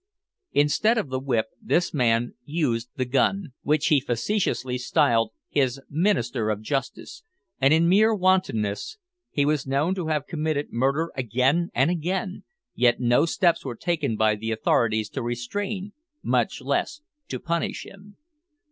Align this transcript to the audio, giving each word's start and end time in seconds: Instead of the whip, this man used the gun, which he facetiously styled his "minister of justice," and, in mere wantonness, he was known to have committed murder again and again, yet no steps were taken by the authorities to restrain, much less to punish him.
Instead 0.53 0.97
of 0.97 1.09
the 1.09 1.19
whip, 1.19 1.45
this 1.61 1.93
man 1.93 2.33
used 2.43 2.89
the 2.95 3.05
gun, 3.05 3.53
which 3.61 3.85
he 3.89 3.99
facetiously 3.99 4.75
styled 4.79 5.31
his 5.47 5.79
"minister 5.91 6.49
of 6.49 6.59
justice," 6.63 7.21
and, 7.59 7.71
in 7.71 7.87
mere 7.87 8.11
wantonness, 8.11 8.97
he 9.29 9.45
was 9.45 9.67
known 9.67 9.93
to 9.93 10.07
have 10.07 10.25
committed 10.25 10.73
murder 10.73 11.11
again 11.15 11.69
and 11.75 11.91
again, 11.91 12.43
yet 12.73 12.99
no 12.99 13.27
steps 13.27 13.63
were 13.63 13.75
taken 13.75 14.15
by 14.17 14.33
the 14.33 14.49
authorities 14.51 15.07
to 15.07 15.21
restrain, 15.21 15.93
much 16.23 16.61
less 16.61 17.01
to 17.27 17.39
punish 17.39 17.85
him. 17.85 18.17